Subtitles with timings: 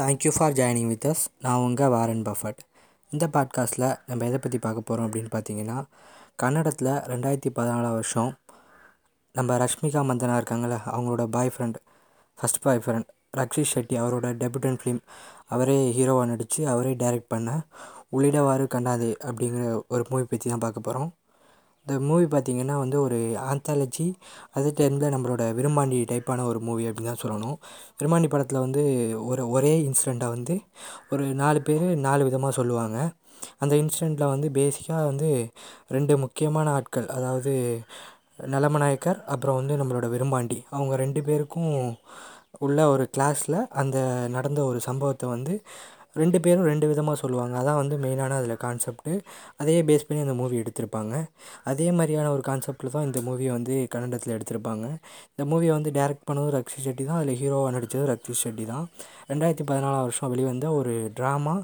[0.00, 2.58] Thank you for joining with us நான் உங்கள் Warren Buffett.
[3.10, 5.84] இந்த பாட்காஸ்ட்டில் நம்ம எதை பற்றி பார்க்க போகிறோம் அப்படின்னு பார்த்தீங்கன்னா
[6.36, 8.38] கன்னடத்தில் ரெண்டாயிரத்தி பதினாலாம் வருஷம்
[9.32, 11.74] நம்ம ரஷ்மிகா மந்தனா இருக்காங்கள்ல அவங்களோட boy friend
[12.42, 15.00] first boy friend Rakshit Shetty அவரோட டெபியூட்டன் ஃபிலிம்
[15.46, 17.60] அவரே ஹீரோவாக நடித்து அவரே டைரக்ட் பண்ண
[18.12, 21.19] உள்ளிடவாறு கண்டாதே அப்படிங்கிற ஒரு மூவி பற்றி தான் பார்க்க போகிறோம்
[21.86, 23.18] இந்த மூவி பார்த்திங்கன்னா வந்து ஒரு
[23.50, 24.06] ஆந்தாலஜி
[24.52, 27.56] அதே டைமில் நம்மளோட விருமாண்டி டைப்பான ஒரு மூவி அப்படின்னு தான் சொல்லணும்.
[27.98, 28.82] விருமாண்டி படத்தில் வந்து
[29.26, 30.54] ஒரு ஒரே இன்சிடெண்ட்டை வந்து
[31.10, 32.98] ஒரு நாலு பேர் நாலு விதமாக சொல்லுவாங்க.
[33.58, 35.28] அந்த இன்சிடெண்ட்டில் வந்து பேசிக்காக வந்து
[35.88, 37.52] ரெண்டு முக்கியமான ஆட்கள் அதாவது
[38.46, 41.72] நலமநாயக்கர் அப்புறம் வந்து நம்மளோட விருமாண்டி அவங்க ரெண்டு பேருக்கும்
[42.58, 45.54] உள்ள ஒரு கிளாஸில் அந்த நடந்த ஒரு சம்பவத்தை வந்து
[46.16, 47.54] ரெண்டு பேரும் ரெண்டு விதமாக சொல்லுவாங்க.
[47.60, 49.12] அதான் வந்து மெயினான அதில் கான்செப்ட்டு
[49.56, 51.14] அதையே பேஸ் பண்ணி அந்த மூவி எடுத்திருப்பாங்க.
[51.72, 54.86] அதே மாதிரியான ஒரு கான்செப்ட்டில் தான் இந்த மூவியை வந்து கன்னடத்தில் எடுத்திருப்பாங்க.
[55.32, 57.18] இந்த மூவியை வந்து டேரக்ட் பண்ணதும் ரக்ஷி ஷெட்டி தான்.
[57.20, 58.86] அதில் ஹீரோவாக நடித்ததும் ரக்ஷி ஷெட்டி தான்.
[59.32, 61.56] ரெண்டாயிரத்தி பதினாலாம் வருஷம் வெளிவந்த ஒரு ட்ராமா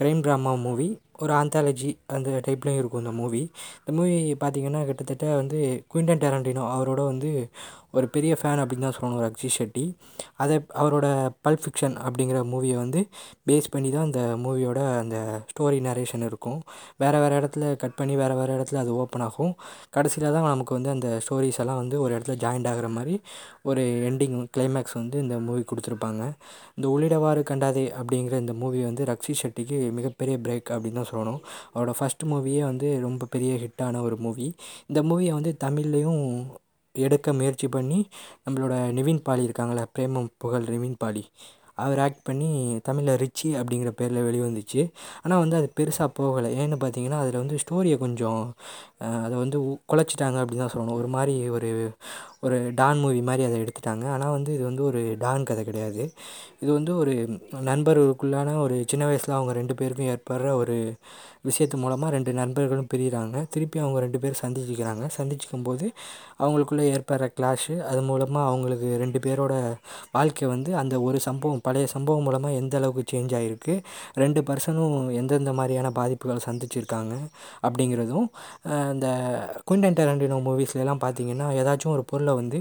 [0.00, 3.42] க்ரைம் ட்ராமா மூவி ஒரு ஆந்தாலஜி அந்த டைப்லேயும் இருக்கும் இந்த மூவி
[3.78, 5.58] இந்த மூவி பார்த்திங்கன்னா கிட்டத்தட்ட வந்து
[5.94, 7.30] குயின்டன் டேரண்டினோ அவரோட வந்து
[7.90, 9.82] ஒரு பெரிய ஃபேன் அப்படின்னு தான் சொல்லணும் ரக்ஷித் ஷெட்டி.
[10.36, 11.06] அதை அவரோட
[11.44, 13.00] பல்ப் ஃபிக்ஷன் அப்படிங்கிற மூவியை வந்து
[13.48, 15.16] பேஸ் பண்ணி தான் அந்த மூவியோட அந்த
[15.50, 16.60] ஸ்டோரி நரேஷன் இருக்கும்.
[16.96, 19.52] வேறு வேறு இடத்துல கட் பண்ணி வேறு வேறு இடத்துல அது ஓப்பன் ஆகும்.
[19.90, 23.16] கடைசியில் தான் நமக்கு வந்து அந்த ஸ்டோரிஸ் எல்லாம் வந்து ஒரு இடத்துல ஜாயிண்ட் ஆகிற மாதிரி
[23.62, 26.22] ஒரு எண்டிங் கிளைமேக்ஸ் வந்து இந்த மூவி கொடுத்துருப்பாங்க.
[26.76, 31.40] இந்த உள்ளிடவாறு கண்டாதே அப்படிங்கிற இந்த மூவி வந்து ரக்ஷித் ஷெட்டிக்கு மிகப்பெரிய பிரேக் அப்படின்னு தான் சொல்லணும்.
[31.74, 34.54] அவரோட ஃபஸ்ட் மூவியே வந்து ரொம்ப பெரிய ஹிட்டான ஒரு மூவி
[34.86, 36.46] இந்த மூவியை வந்து தமிழ்லேயும்
[36.94, 38.08] எடுக்க முயற்சி பண்ணி
[38.44, 41.24] நம்மளோட நிவின் பாலி இருக்காங்களே பிரேமம் புகழ் நிவின் பாலி.
[41.84, 42.50] அவர் ஆக்ட் பண்ணி
[42.88, 44.82] தமிழில் ரிச்சி அப்படிங்கிற பேரில் வெளிவந்துச்சு.
[45.24, 46.50] ஆனால் வந்து அது பெருசாக போகலை.
[46.62, 48.42] ஏன்னு பார்த்தீங்கன்னா அதில் வந்து ஸ்டோரியை கொஞ்சம்
[49.26, 49.58] அதை வந்து
[49.92, 50.98] குழச்சிட்டாங்க அப்படின்னு தான் சொல்லணும்.
[51.02, 51.70] ஒரு மாதிரி ஒரு
[52.46, 54.04] ஒரு டான் மூவி மாதிரி அதை எடுத்துட்டாங்க.
[54.14, 56.02] ஆனால் வந்து இது வந்து ஒரு டான் கதை கிடையாது.
[56.62, 57.12] இது வந்து ஒரு
[57.68, 60.76] நண்பர்களுக்குள்ளான ஒரு சின்ன வயசில் அவங்க ரெண்டு பேருக்கும் ஏற்படுற ஒரு
[61.48, 65.04] விஷயத்து மூலமாக ரெண்டு நண்பர்களும் பிரிகிறாங்க திருப்பி அவங்க ரெண்டு பேரும் சந்திச்சுக்கிறாங்க.
[65.18, 65.86] சந்திச்சுக்கும் போது
[66.42, 69.54] அவங்களுக்குள்ளே ஏற்படுற கிளாஷு அது மூலமாக அவங்களுக்கு ரெண்டு பேரோட
[70.16, 73.74] வாழ்க்கை வந்து அந்த ஒரு சம்பவம் பழைய சம்பவம் மூலமாக எந்த அளவுக்கு சேஞ்ச் ஆகிருக்கு
[74.14, 77.14] ரெண்டு பர்சனும் எந்தெந்த மாதிரியான பாதிப்புகளை சந்திச்சிருக்காங்க
[77.62, 78.26] அப்படிங்கிறதும்
[78.92, 79.06] இந்த
[79.64, 82.58] குயின்டன் டெரண்டினோ மூவிஸ்லலாம் பார்த்தீங்கன்னா ஏதாச்சும் ஒரு பொருளை வந்து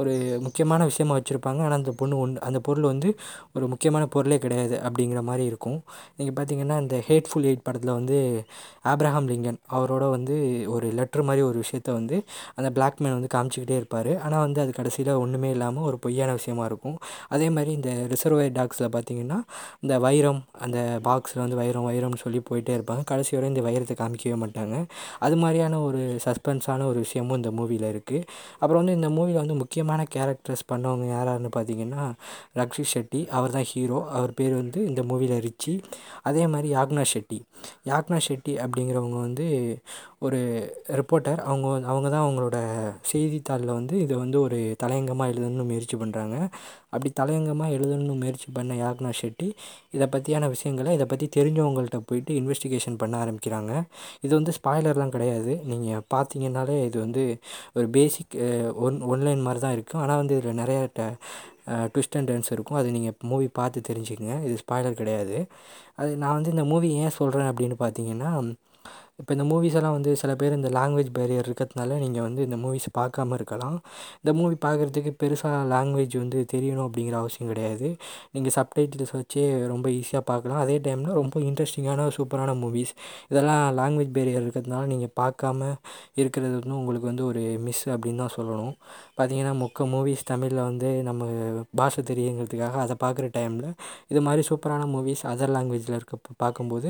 [0.00, 0.12] ஒரு
[0.46, 1.60] முக்கியமான விஷயமா வச்சுருப்பாங்க.
[1.66, 3.08] ஆனால் அந்த பொண்ணு ஒன்று அந்த பொருள் வந்து
[3.56, 5.78] ஒரு முக்கியமான பொருளே கிடையாது அப்படிங்கிற மாதிரி இருக்கும்.
[6.18, 8.18] நீங்கள் பார்த்தீங்கன்னா இந்த ஹேட்ஃபுல் எயிட் படத்தில் வந்து
[8.92, 10.36] ஆப்ரஹாம் லிங்கன் அவரோட வந்து
[10.74, 12.16] ஒரு லெட்ரு மாதிரி ஒரு விஷயத்த வந்து
[12.58, 14.12] அந்த பிளாக் மேன் வந்து காமிச்சிக்கிட்டே இருப்பார்.
[14.26, 16.96] ஆனால் வந்து அது கடைசியில் ஒன்றுமே இல்லாமல் ஒரு பொய்யான விஷயமா இருக்கும்.
[17.34, 19.38] அதே மாதிரி இந்த ரிசர்வாயர் டாக்ஸில் பார்த்தீங்கன்னா
[19.84, 20.78] இந்த வைரம் அந்த
[21.08, 23.02] பாக்ஸில் வந்து வைரம் வைரம்னு சொல்லி போயிட்டே இருப்பாங்க.
[23.12, 24.76] கடைசி வரை இந்த வைரத்தை காமிக்கவே மாட்டாங்க.
[25.26, 28.24] அது மாதிரியான ஒரு சஸ்பென்ஸான ஒரு விஷயமும் இந்த மூவியில் இருக்குது
[28.62, 29.56] அப்புறம் வந்து இந்த மூவியில் வந்து
[29.92, 32.02] முக்கியமான கேரக்டர்ஸ் பண்ணவங்க யாராருன்னு பார்த்தீங்கன்னா
[32.58, 35.72] ரக்ஷி ஷெட்டி அவர் தான் ஹீரோ அவர் பேர் வந்து இந்த மூவியில் ரிச்சி.
[36.28, 37.38] அதே மாதிரி யாக்னா ஷெட்டி.
[37.90, 39.46] யாக்னா ஷெட்டி அப்படிங்கிறவங்க வந்து
[40.26, 40.38] ஒரு
[40.98, 42.56] ரிப்போர்ட்டர் அவங்க அவங்க தான் அவங்களோட
[43.12, 46.36] செய்தித்தாளில் வந்து இதை வந்து ஒரு தலையங்கமாக எழுதணும்னு முயற்சி பண்ணுறாங்க
[46.92, 49.48] அப்படி தலையங்கமாக எழுதணும்னு முயற்சி பண்ண யாக்னா ஷெட்டி
[49.96, 53.72] இதை பற்றியான விஷயங்களை இதை பற்றி தெரிஞ்சவங்கள்ட்ட போயிட்டு இன்வெஸ்டிகேஷன் பண்ண ஆரம்பிக்கிறாங்க.
[54.24, 55.52] இது வந்து ஸ்பாய்லர்லாம் கிடையாது.
[55.72, 57.24] நீங்கள் பார்த்தீங்கன்னாலே இது வந்து
[57.78, 58.36] ஒரு பேசிக்
[58.86, 61.02] ஒன் ஒன்லைன் மாதிரி தான் இருக்கும் ஆனால் வந்து இதில் நிறைய ட
[61.94, 62.78] ட்விஸ்ட் அண்ட் டர்ன்ஸ் இருக்கும்.
[62.80, 64.36] அது நீங்கள் மூவி பார்த்து தெரிஞ்சுக்கங்க.
[64.46, 65.36] இது ஸ்பாய்லர் கிடையாது.
[66.00, 68.30] அது நான் வந்து இந்த மூவி ஏன் சொல்கிறேன் அப்படின்னு பார்த்தீங்கன்னா
[69.20, 72.86] இப்போ இந்த மூவிஸ் எல்லாம் வந்து சில பேர் இந்த லாங்குவேஜ் பேரியர் இருக்கிறதுனால நீங்கள் வந்து இந்த மூவிஸ்
[72.98, 73.76] பார்க்காம இருக்கலாம்.
[74.20, 77.88] இந்த மூவி பார்க்குறதுக்கு பெருசாக லாங்குவேஜ் வந்து தெரியணும் அப்படிங்கிற அவசியம் கிடையாது.
[78.34, 80.60] நீங்கள் சப்டைட்டில்ஸ் வச்சே ரொம்ப ஈஸியாக பார்க்கலாம்.
[80.64, 82.92] அதே டைமில் ரொம்ப இன்ட்ரெஸ்டிங்கான சூப்பரான மூவிஸ்
[83.32, 85.70] இதெல்லாம் லாங்குவேஜ் பேரியர் இருக்கிறதுனால நீங்கள் பார்க்காம
[86.20, 88.74] இருக்கிறது வந்து உங்களுக்கு வந்து ஒரு மிஸ் அப்படின்னு தான் சொல்லணும்.
[89.18, 91.22] பார்த்தீங்கன்னா முக்க மூவிஸ் தமிழில் வந்து நம்ம
[91.80, 93.68] பாஷை தெரியுங்கிறதுக்காக அதை பார்க்குற டைமில்
[94.12, 96.88] இது மாதிரி சூப்பரான மூவிஸ் அதர் லாங்குவேஜில் இருக்க பார்க்கும்போது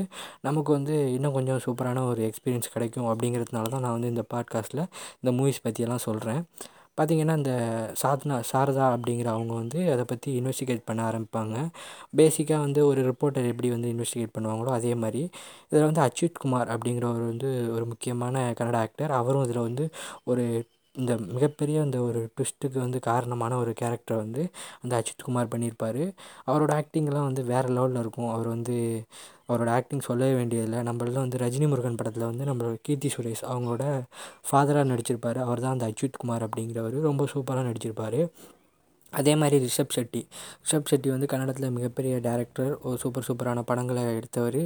[0.49, 4.87] நமக்கு வந்து இன்னும் கொஞ்சம் சூப்பரான ஒரு எக்ஸ்பீரியன்ஸ் கிடைக்கும் அப்படிங்கிறதுனால தான் நான் வந்து இந்த பாட்காஸ்ட்டில்
[5.21, 6.43] இந்த மூவிஸ் பற்றியெல்லாம் சொல்கிறேன்
[7.01, 7.51] பார்த்திங்கன்னா இந்த
[8.03, 11.69] சாத்னா சாரதா அப்படிங்கிற அவங்க வந்து அதை பற்றி இன்வெஸ்டிகேட் பண்ண ஆரம்பிப்பாங்க.
[12.17, 15.29] பேசிக்காக வந்து ஒரு ரிப்போர்ட்டர் எப்படி வந்து இன்வெஸ்டிகேட் பண்ணுவாங்களோ அதே மாதிரி.
[15.69, 19.89] இதில் வந்து அச்சுத் குமார் அப்படிங்கிறவர் வந்து ஒரு முக்கியமான கன்னட ஆக்டர் அவரும் இதில் வந்து
[20.23, 20.65] ஒரு
[20.95, 24.41] இந்த மிகப்பெரிய அந்த ஒரு ட்விஸ்ட்டுக்கு வந்து காரணமான ஒரு கேரக்டரை வந்து
[24.81, 26.01] அந்த அஜித்குமார் பண்ணியிருப்பார்.
[26.47, 28.29] அவரோட ஆக்டிங்லாம் வந்து வேறு லெவலில் இருக்கும்.
[28.29, 28.75] அவர் வந்து
[29.49, 30.79] அவரோட ஆக்டிங் சொல்லவே வேண்டியதில்லை.
[30.79, 33.85] நம்மளெலாம் வந்து ரஜினி முருகன் படத்தில் வந்து நம்மளோட கீர்த்தி சுரேஷ் அவங்களோட
[34.49, 35.39] ஃபாதராக நடிச்சிருப்பார்.
[35.45, 36.99] அவர் தான் அந்த அச்சுத் குமார் அப்படிங்கிறவர்.
[37.01, 38.19] ரொம்ப சூப்பராக நடிச்சிருப்பார்.
[39.11, 40.21] அதே மாதிரி ரிஷப் ஷெட்டி.
[40.63, 44.61] ரிஷப் ஷெட்டி வந்து கன்னடத்தில் மிகப்பெரிய டேரக்டர் ஒரு சூப்பர் சூப்பரான படங்களை எடுத்தவர்.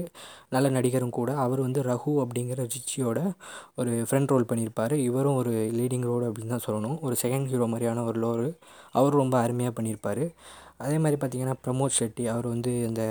[0.50, 1.30] நல்ல நடிகரும் கூட.
[1.46, 3.20] அவர் வந்து ரகு அப்படிங்கிற ரிச்சியோட
[3.76, 4.94] ஒரு ஃப்ரெண்ட் ரோல் பண்ணியிருப்பார்.
[5.10, 7.00] இவரும் ஒரு லீடிங் ரோல் அப்படின்னு தான் சொல்லணும்.
[7.00, 8.46] ஒரு செகண்ட் ஹீரோ மாதிரியான ஒரு ரோல்
[8.92, 10.26] அவரும் ரொம்ப அருமையாக பண்ணியிருப்பார்.
[10.78, 13.04] அதே மாதிரி பார்த்திங்கன்னா பிரமோத் ஷெட்டி அவர் வந்து இந்த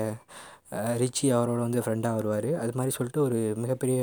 [1.02, 2.48] ரிச்சி அவரோட வந்து ஃப்ரெண்டாக வருவார்.
[2.62, 4.00] அது மாதிரி சொல்லிட்டு ஒரு மிகப்பெரிய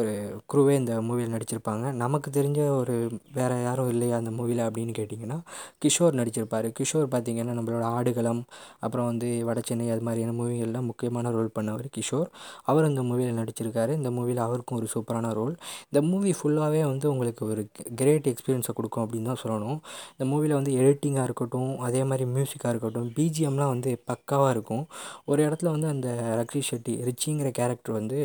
[0.00, 0.12] ஒரு
[0.52, 1.86] குரூவே இந்த மூவியில் நடிச்சிருப்பாங்க.
[2.02, 2.96] நமக்கு தெரிஞ்ச ஒரு
[3.38, 5.38] வேறு யாரும் இல்லையா அந்த மூவியில் அப்படின்னு கேட்டிங்கன்னா
[5.84, 6.68] கிஷோர் நடிச்சிருப்பார்.
[6.78, 8.42] கிஷோர் பார்த்திங்கன்னா நம்மளோட ஆடுகளம்
[8.84, 12.28] அப்புறம் வந்து வடச்சென்னை அது மாதிரியான மூவிகளில் முக்கியமான ரோல் பண்ணவர் கிஷோர்.
[12.70, 13.92] அவர் இந்த மூவியில் நடிச்சிருக்காரு.
[14.00, 15.54] இந்த மூவியில் அவருக்கும் ஒரு சூப்பரான ரோல்
[15.90, 17.62] இந்த மூவி ஃபுல்லாகவே வந்து உங்களுக்கு ஒரு
[18.00, 19.78] கிரேட் எக்ஸ்பீரியன்ஸை கொடுக்கும் அப்படின்னு தான் சொல்லணும்.
[20.14, 24.84] இந்த மூவியில் வந்து எடிட்டிங்காக இருக்கட்டும் அதே மாதிரி மியூசிக்காக இருக்கட்டும் பிஜிஎம்லாம் வந்து பக்காவாக இருக்கும்.
[25.30, 26.08] ஒரு இடத்துல வந்து வந்து அந்த
[26.40, 28.18] ரக்ஷி ஷெட்டி ரிச்சிங்கிற கேரக்டர் வந்து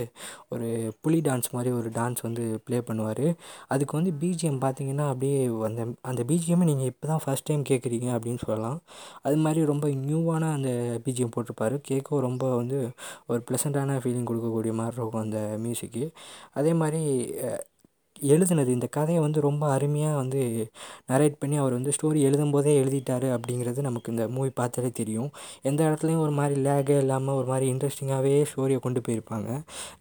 [0.54, 0.68] ஒரு
[1.04, 3.26] புலி டான்ஸ் மாதிரி ஒரு டான்ஸ் வந்து ப்ளே பண்ணுவார்.
[3.74, 5.82] அதுக்கு வந்து பிஜிஎம் பார்த்திங்கன்னா அப்படியே அந்த
[6.12, 8.80] அந்த பிஜிஎம்மை நீங்கள் இப்போ தான் ஃபஸ்ட் டைம் கேட்குறீங்க அப்படின்னு சொல்லலாம்.
[9.28, 10.72] அது மாதிரி ரொம்ப நியூவான அந்த
[11.06, 11.78] பிஜிஎம் போட்டிருப்பாரு.
[11.92, 12.80] கேட்கவும் ரொம்ப வந்து
[13.32, 16.04] ஒரு ப்ளசண்ட்டான ஃபீலிங் கொடுக்கக்கூடிய மாதிரி இருக்கும் அந்த மியூசிக்கு
[16.60, 17.02] அதே மாதிரி
[18.32, 18.70] எழுதுனது.
[18.78, 20.42] இந்த கதையை வந்து ரொம்ப அருமையாக வந்து
[21.12, 25.30] நரேட் பண்ணி அவர் வந்து ஸ்டோரி எழுதும்போதே எழுதிட்டார் அப்படிங்கிறது நமக்கு இந்த மூவி பார்த்தாலே தெரியும்.
[25.70, 29.50] எந்த இடத்துலையும் ஒரு மாதிரி லேகே இல்லாமல் ஒரு மாதிரி இன்ட்ரெஸ்டிங்காகவே ஸ்டோரியை கொண்டு போயிருப்பாங்க.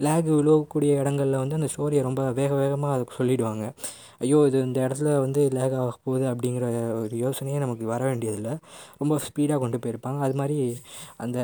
[0.06, 3.66] லேக் விழுவக்கூடிய இடங்கள்ல வந்து அந்த ஸ்டோரியை ரொம்ப வேக வேகமாக அதை சொல்லிவிடுவாங்க
[4.24, 6.66] ஐயோ இது இந்த இடத்துல வந்து லேக் ஆக போகுது அப்படிங்கிற
[7.02, 8.54] ஒரு யோசனையே நமக்கு வர வேண்டியதில்லை.
[9.00, 10.20] ரொம்ப ஸ்பீடாக கொண்டு போயிருப்பாங்க.
[10.26, 10.58] அது மாதிரி
[11.24, 11.38] அந்த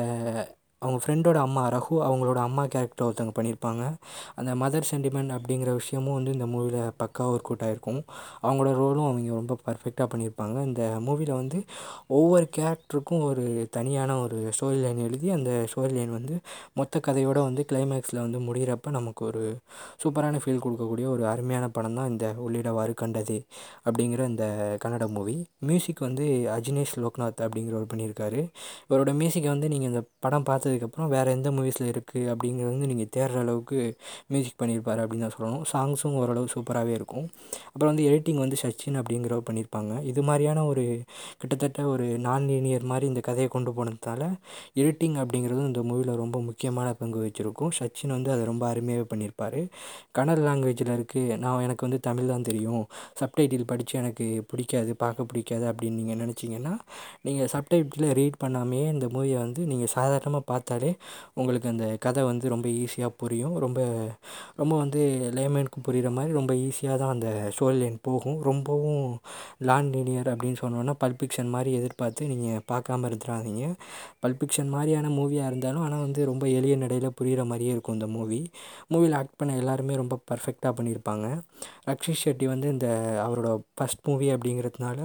[0.85, 3.83] அவங்க ஃப்ரெண்டோட அம்மா ரகு அவங்களோட அம்மா கேரக்டர் ஒருத்தவங்க பண்ணியிருப்பாங்க.
[4.39, 7.99] அந்த மதர் சென்டிமெண்ட் அப்படிங்கிற விஷயமும் வந்து இந்த மூவியில் பக்காவாக ஒர்க் அவுட் ஆகிருக்கும்
[8.45, 10.57] அவங்களோட ரோலும் அவங்க ரொம்ப பர்ஃபெக்டாக பண்ணியிருப்பாங்க.
[10.69, 11.59] இந்த மூவியில் வந்து
[12.19, 13.43] ஒவ்வொரு கேரக்டருக்கும் ஒரு
[13.77, 16.37] தனியான ஒரு ஸ்டோரி லைன் எழுதி அந்த ஸ்டோரி லைன் வந்து
[16.79, 19.43] மொத்த கதையோடு வந்து கிளைமேக்ஸில் வந்து முடிகிறப்ப நமக்கு ஒரு
[20.03, 23.37] சூப்பரான ஃபீல் கொடுக்கக்கூடிய ஒரு அருமையான படம் தான் இந்த உள்ளிடவாறு கண்டது
[23.85, 24.45] அப்படிங்கிற இந்த
[24.85, 25.37] கன்னட மூவி
[25.69, 26.25] மியூசிக் வந்து
[26.57, 28.41] அஜினேஷ் லோக்நாத் அப்படிங்கிறவர் பண்ணியிருக்காரு.
[28.89, 33.09] இவரோட மியூசிக்கை வந்து நீங்கள் இந்த படம் பார்த்து பார்த்ததுக்கப்புறம் வேறு எந்த மூவிஸில் இருக்குது அப்படிங்கிறது வந்து நீங்கள்
[33.15, 33.77] தேடுற அளவுக்கு
[34.31, 35.63] மியூசிக் பண்ணியிருப்பார் அப்படின்னு தான் சொல்லணும்.
[35.71, 37.25] சாங்ஸும் ஓரளவு சூப்பராகவே இருக்கும்.
[37.71, 40.83] அப்புறம் வந்து எடிட்டிங் வந்து சச்சின் அப்படிங்கிறவர் பண்ணியிருப்பாங்க இது மாதிரியான ஒரு
[41.41, 44.25] கிட்டத்தட்ட ஒரு நான் லீனியர் மாதிரி இந்த கதையை கொண்டு போனதால்
[44.81, 47.73] எடிட்டிங் அப்படிங்கிறதும் இந்த மூவியில் ரொம்ப முக்கியமான பங்கு வச்சுருக்கும்.
[47.79, 49.59] சச்சின் வந்து அதை ரொம்ப அருமையாகவே பண்ணியிருப்பார்
[50.17, 52.83] கன்னட லாங்குவேஜில் இருக்குது நான் எனக்கு வந்து தமிழ் தான் தெரியும்.
[53.21, 56.73] சப்டைட்டில் படித்து எனக்கு பிடிக்காது பார்க்க பிடிக்காது அப்படின்னு நீங்கள் நினச்சிங்கன்னா
[57.27, 60.91] நீங்கள் சப்டைட்டில் ரீட் பண்ணாமையே இந்த மூவியை வந்து நீங்கள் சாதாரணமாக பார்த்து பார்த்தாலே
[61.39, 63.55] உங்களுக்கு அந்த கதை வந்து ரொம்ப ஈஸியாக புரியும்.
[63.65, 63.79] ரொம்ப
[64.61, 65.01] ரொம்ப வந்து
[65.37, 68.37] லேமேனுக்கு புரிகிற மாதிரி ரொம்ப ஈஸியாக தான் அந்த ஸ்டோரி லைன் போகும்.
[68.49, 69.05] ரொம்பவும்
[69.69, 73.65] லான் லீனியர் அப்படின்னு சொன்னோன்னா பல்பிக்ஷன் மாதிரி எதிர்பார்த்து நீங்கள் பார்க்காம இருந்துடாதீங்க
[74.25, 78.41] பல்பிக்ஷன் மாதிரியான மூவியாக இருந்தாலும் ஆனால் வந்து ரொம்ப எளிய நடையில் புரிகிற மாதிரியே இருக்கும் இந்த மூவி
[78.93, 81.27] மூவியில் ஆக்ட் பண்ண எல்லாருமே ரொம்ப பர்ஃபெக்டாக பண்ணியிருப்பாங்க.
[81.89, 82.87] ரக்ஷித் ஷெட்டி வந்து இந்த
[83.25, 84.99] அவரோட ஃபஸ்ட் மூவி அப்படிங்கிறதுனால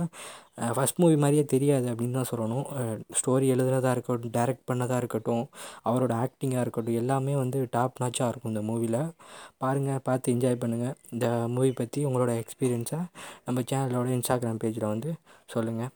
[0.59, 2.67] ஃபஸ்ட் மூவி மாதிரியே தெரியாது அப்படின்னு தான் சொல்லணும்.
[3.19, 5.45] ஸ்டோரி எழுதுனதாக இருக்கட்டும் டைரக்ட் பண்ணதாக இருக்கட்டும்
[5.85, 9.01] அவரோட ஆக்டிங்காக இருக்கட்டும் எல்லாமே வந்து டாப் நாச்சாக இருக்கும் இந்த மூவியில்
[9.59, 13.01] பாருங்கள் பார்த்து என்ஜாய் பண்ணுங்கள் இந்த மூவி பற்றி உங்களோட எக்ஸ்பீரியன்ஸை
[13.45, 15.13] நம்ம சேனலோட இன்ஸ்டாகிராம் பேஜில் வந்து
[15.47, 15.93] சொல்லுங்கள்